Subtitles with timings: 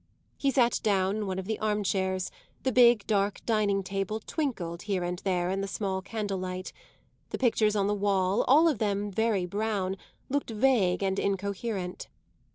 [0.35, 2.31] He sat down in one of the armchairs;
[2.63, 6.73] the big dark dining table twinkled here and there in the small candle light;
[7.29, 9.95] the pictures on the wall, all of them very brown,
[10.27, 12.07] looked vague and incoherent.